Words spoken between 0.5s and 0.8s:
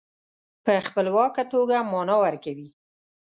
په